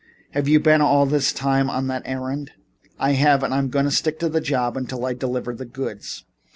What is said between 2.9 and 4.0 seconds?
"I have. And I'm going to